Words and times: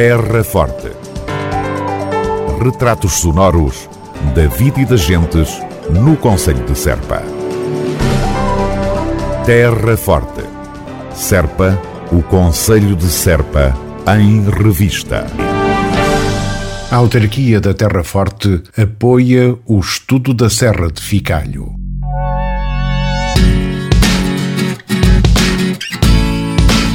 Terra 0.00 0.44
Forte. 0.44 0.92
Retratos 2.62 3.14
sonoros 3.14 3.90
da 4.32 4.46
vida 4.46 4.80
e 4.80 4.84
das 4.84 5.00
gentes 5.00 5.60
no 5.90 6.16
Conselho 6.16 6.64
de 6.64 6.78
Serpa. 6.78 7.20
Terra 9.44 9.96
Forte. 9.96 10.44
Serpa, 11.12 11.76
o 12.12 12.22
Conselho 12.22 12.94
de 12.94 13.08
Serpa, 13.08 13.76
em 14.16 14.48
revista. 14.48 15.26
A 16.92 16.94
autarquia 16.94 17.60
da 17.60 17.74
Terra 17.74 18.04
Forte 18.04 18.62
apoia 18.80 19.58
o 19.66 19.80
estudo 19.80 20.32
da 20.32 20.48
Serra 20.48 20.92
de 20.92 21.02
Ficalho. 21.02 21.77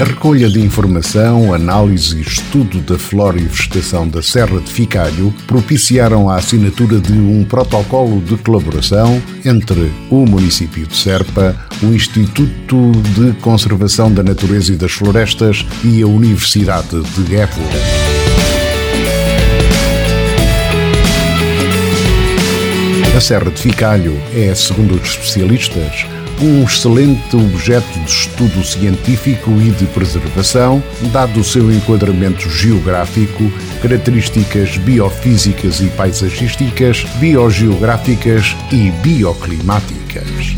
A 0.00 0.04
recolha 0.04 0.48
de 0.48 0.58
informação, 0.58 1.52
análise 1.52 2.16
e 2.16 2.22
estudo 2.22 2.80
da 2.80 2.98
flora 2.98 3.38
e 3.38 3.42
vegetação 3.42 4.08
da 4.08 4.22
Serra 4.22 4.58
de 4.58 4.72
Ficalho 4.72 5.30
propiciaram 5.46 6.30
a 6.30 6.36
assinatura 6.36 6.98
de 6.98 7.12
um 7.12 7.44
protocolo 7.44 8.18
de 8.22 8.38
colaboração 8.38 9.22
entre 9.44 9.92
o 10.08 10.24
município 10.24 10.86
de 10.86 10.96
Serpa, 10.96 11.54
o 11.82 11.88
Instituto 11.88 12.92
de 13.14 13.34
Conservação 13.42 14.10
da 14.10 14.22
Natureza 14.22 14.72
e 14.72 14.76
das 14.76 14.92
Florestas 14.92 15.66
e 15.84 16.00
a 16.00 16.06
Universidade 16.06 16.98
de 17.02 17.36
Évora. 17.36 17.68
A 23.14 23.20
Serra 23.20 23.50
de 23.50 23.60
Ficalho 23.60 24.18
é, 24.34 24.54
segundo 24.54 24.94
os 24.94 25.10
especialistas, 25.10 26.06
um 26.42 26.62
excelente 26.62 27.36
objeto 27.36 27.98
de 28.00 28.10
estudo 28.10 28.64
científico 28.64 29.50
e 29.60 29.70
de 29.70 29.86
preservação, 29.86 30.82
dado 31.12 31.40
o 31.40 31.44
seu 31.44 31.70
enquadramento 31.70 32.48
geográfico, 32.48 33.50
características 33.82 34.76
biofísicas 34.78 35.80
e 35.80 35.88
paisagísticas, 35.88 37.04
biogeográficas 37.18 38.56
e 38.72 38.90
bioclimáticas. 39.02 40.56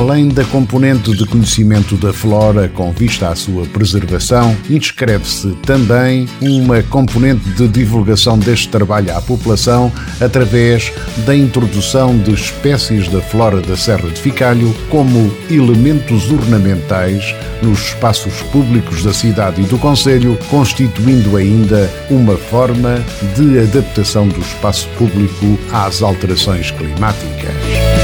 Além 0.00 0.28
da 0.28 0.46
componente 0.46 1.14
de 1.14 1.26
conhecimento 1.26 1.94
da 1.94 2.10
flora 2.10 2.70
com 2.70 2.90
vista 2.90 3.28
à 3.28 3.36
sua 3.36 3.66
preservação, 3.66 4.56
inscreve-se 4.70 5.48
também 5.56 6.26
uma 6.40 6.82
componente 6.82 7.46
de 7.50 7.68
divulgação 7.68 8.38
deste 8.38 8.70
trabalho 8.70 9.14
à 9.14 9.20
população 9.20 9.92
através 10.18 10.90
da 11.26 11.36
introdução 11.36 12.16
de 12.16 12.32
espécies 12.32 13.08
da 13.08 13.20
flora 13.20 13.60
da 13.60 13.76
Serra 13.76 14.08
de 14.08 14.18
Ficalho 14.18 14.74
como 14.88 15.30
elementos 15.50 16.30
ornamentais 16.30 17.34
nos 17.62 17.88
espaços 17.88 18.40
públicos 18.44 19.04
da 19.04 19.12
cidade 19.12 19.60
e 19.60 19.66
do 19.66 19.76
Conselho, 19.76 20.38
constituindo 20.48 21.36
ainda 21.36 21.90
uma 22.08 22.38
forma 22.38 23.04
de 23.36 23.58
adaptação 23.58 24.26
do 24.26 24.40
espaço 24.40 24.88
público 24.96 25.58
às 25.70 26.00
alterações 26.00 26.70
climáticas. 26.70 27.99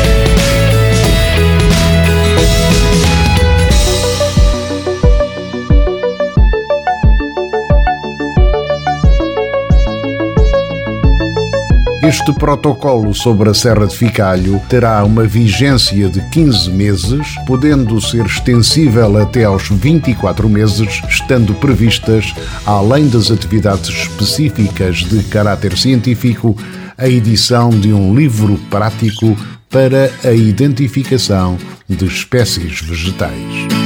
Este 12.07 12.33
protocolo 12.33 13.13
sobre 13.13 13.51
a 13.51 13.55
Serra 13.55 13.85
de 13.85 13.97
Ficalho 13.97 14.63
terá 14.69 15.05
uma 15.05 15.25
vigência 15.25 16.09
de 16.09 16.21
15 16.31 16.71
meses, 16.71 17.35
podendo 17.45 18.01
ser 18.01 18.25
extensível 18.25 19.21
até 19.21 19.43
aos 19.43 19.69
24 19.69 20.49
meses, 20.49 21.03
estando 21.09 21.53
previstas, 21.55 22.33
além 22.65 23.09
das 23.09 23.33
atividades 23.33 23.89
específicas 23.89 24.99
de 24.99 25.21
caráter 25.25 25.77
científico, 25.77 26.57
a 26.97 27.09
edição 27.09 27.71
de 27.71 27.93
um 27.93 28.15
livro 28.15 28.57
prático 28.71 29.37
para 29.69 30.09
a 30.23 30.31
identificação 30.31 31.59
de 31.89 32.05
espécies 32.05 32.83
vegetais. 32.83 33.86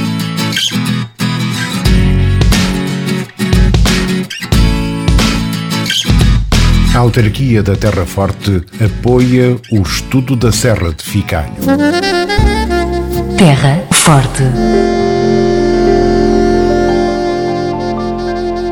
Autarquia 7.01 7.63
da 7.63 7.75
Terra 7.75 8.05
Forte 8.05 8.61
apoia 8.79 9.57
o 9.71 9.81
estudo 9.81 10.35
da 10.35 10.51
Serra 10.51 10.93
de 10.93 11.03
Ficalho. 11.03 11.51
Terra 13.37 13.83
Forte. 13.91 14.43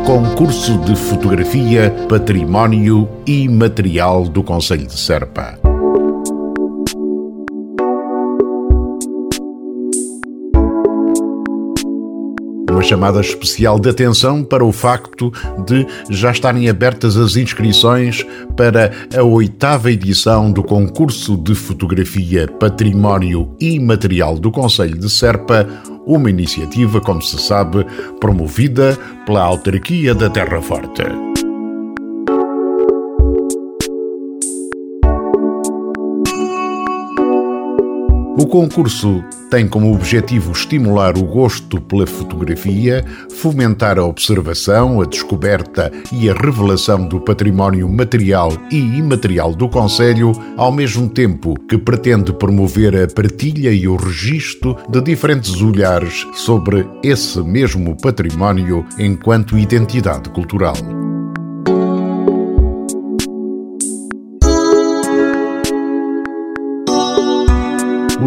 Concurso 0.05 0.77
de 0.79 0.95
Fotografia, 0.95 1.89
Património 2.07 3.09
e 3.25 3.47
Material 3.49 4.25
do 4.25 4.43
Conselho 4.43 4.85
de 4.85 4.99
Serpa. 4.99 5.68
Uma 12.79 12.83
chamada 12.83 13.19
especial 13.19 13.77
de 13.77 13.89
atenção 13.89 14.41
para 14.41 14.63
o 14.63 14.71
facto 14.71 15.33
de 15.65 15.85
já 16.09 16.31
estarem 16.31 16.69
abertas 16.69 17.17
as 17.17 17.35
inscrições 17.35 18.25
para 18.55 18.93
a 19.13 19.21
oitava 19.21 19.91
edição 19.91 20.49
do 20.49 20.63
concurso 20.63 21.35
de 21.35 21.53
fotografia, 21.53 22.47
património 22.47 23.53
e 23.59 23.77
material 23.77 24.39
do 24.39 24.49
Conselho 24.49 24.97
de 24.97 25.09
Serpa, 25.09 25.67
uma 26.05 26.29
iniciativa, 26.29 27.01
como 27.01 27.21
se 27.21 27.37
sabe, 27.37 27.85
promovida 28.17 28.97
pela 29.25 29.43
autarquia 29.43 30.15
da 30.15 30.29
Terra 30.29 30.61
Forte. 30.61 31.28
O 38.39 38.47
concurso 38.47 39.21
tem 39.51 39.67
como 39.67 39.93
objetivo 39.93 40.53
estimular 40.53 41.17
o 41.17 41.25
gosto 41.25 41.81
pela 41.81 42.07
fotografia, 42.07 43.03
fomentar 43.35 43.99
a 43.99 44.05
observação, 44.05 45.01
a 45.01 45.05
descoberta 45.05 45.91
e 46.09 46.29
a 46.29 46.33
revelação 46.33 47.05
do 47.05 47.19
património 47.19 47.89
material 47.89 48.53
e 48.71 48.77
imaterial 48.77 49.53
do 49.53 49.67
Conselho, 49.67 50.31
ao 50.55 50.71
mesmo 50.71 51.09
tempo 51.09 51.53
que 51.67 51.77
pretende 51.77 52.31
promover 52.31 52.95
a 52.95 53.07
partilha 53.13 53.73
e 53.73 53.89
o 53.89 53.97
registro 53.97 54.77
de 54.87 55.01
diferentes 55.01 55.61
olhares 55.61 56.25
sobre 56.33 56.87
esse 57.03 57.41
mesmo 57.41 57.97
património 58.01 58.85
enquanto 58.97 59.57
identidade 59.57 60.29
cultural. 60.29 60.98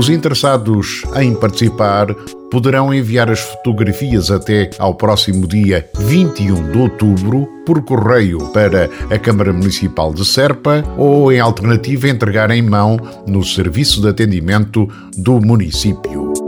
Os 0.03 0.09
interessados 0.09 1.05
em 1.15 1.33
participar 1.33 2.13
poderão 2.51 2.93
enviar 2.93 3.31
as 3.31 3.39
fotografias 3.39 4.33
até 4.33 4.69
ao 4.77 4.97
próximo 4.97 5.47
dia 5.47 5.89
21 5.97 6.73
de 6.73 6.79
outubro 6.79 7.49
por 7.65 7.81
correio 7.83 8.39
para 8.49 8.91
a 9.09 9.17
Câmara 9.17 9.53
Municipal 9.53 10.13
de 10.13 10.25
Serpa 10.25 10.83
ou, 10.99 11.31
em 11.31 11.39
alternativa, 11.39 12.09
entregar 12.09 12.51
em 12.51 12.63
mão 12.63 12.97
no 13.29 13.45
serviço 13.45 14.01
de 14.01 14.09
atendimento 14.09 14.89
do 15.17 15.41
município. 15.41 16.42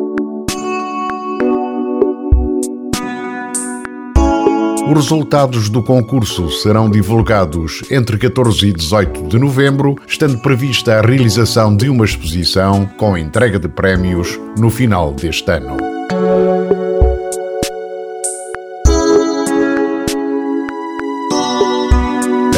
Os 4.87 4.95
resultados 4.95 5.71
do 5.71 5.83
concurso 5.83 6.51
serão 6.51 6.91
divulgados 6.91 7.83
entre 7.91 8.19
14 8.19 8.69
e 8.69 8.73
18 8.73 9.29
de 9.29 9.39
novembro, 9.39 9.97
estando 10.07 10.39
prevista 10.39 10.99
a 10.99 11.01
realização 11.01 11.75
de 11.75 11.89
uma 11.89 12.05
exposição 12.05 12.85
com 12.99 13.17
entrega 13.17 13.59
de 13.59 13.67
prémios 13.67 14.39
no 14.59 14.69
final 14.69 15.13
deste 15.13 15.51
ano. 15.51 15.79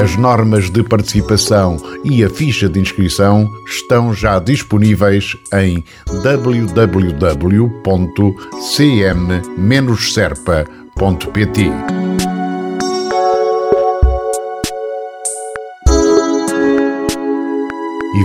As 0.02 0.16
normas 0.16 0.68
de 0.68 0.82
participação 0.82 1.78
e 2.04 2.22
a 2.24 2.28
ficha 2.28 2.68
de 2.68 2.80
inscrição 2.80 3.50
estão 3.66 4.12
já 4.12 4.38
disponíveis 4.38 5.36
em 5.52 5.82
www.cm-serpa.pt. 10.96 11.70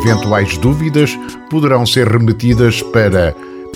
Eventuais 0.01 0.57
dúvidas 0.57 1.11
poderão 1.49 1.85
ser 1.85 2.07
remetidas 2.07 2.81
para 2.81 3.35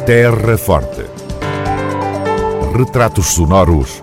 Terra 0.04 0.58
Forte. 0.58 1.04
retratos 2.74 3.26
sonoros 3.26 4.02